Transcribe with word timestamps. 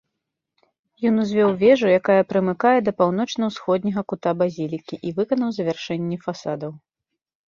Ён 1.07 1.15
узвёў 1.23 1.49
вежу, 1.63 1.91
якая 1.99 2.21
прымыкае 2.31 2.79
да 2.85 2.93
паўночна-ўсходняга 3.01 4.01
кута 4.13 4.29
базілікі, 4.39 4.95
і 5.09 5.13
выканаў 5.19 5.49
завяршэнне 5.59 6.17
фасадаў. 6.25 6.73